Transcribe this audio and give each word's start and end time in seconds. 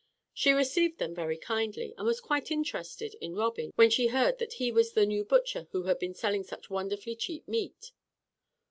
She 0.33 0.51
received 0.51 0.97
them 0.97 1.13
very 1.13 1.37
kindly, 1.37 1.93
and 1.95 2.07
was 2.07 2.19
quite 2.19 2.49
interested 2.49 3.13
in 3.21 3.35
Robin 3.35 3.71
when 3.75 3.91
she 3.91 4.07
heard 4.07 4.39
that 4.39 4.53
he 4.53 4.71
was 4.71 4.93
the 4.93 5.05
new 5.05 5.23
butcher 5.23 5.67
who 5.73 5.83
had 5.83 5.99
been 5.99 6.15
selling 6.15 6.41
such 6.43 6.71
wonderfully 6.71 7.15
cheap 7.15 7.47
meat. 7.47 7.91